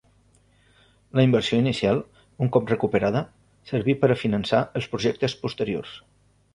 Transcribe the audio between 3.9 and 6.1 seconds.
per a finançar els projectes posteriors.